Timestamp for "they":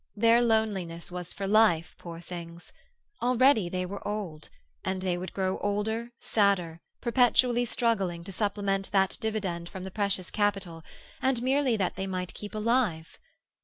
3.69-3.85, 4.99-5.15, 11.97-12.07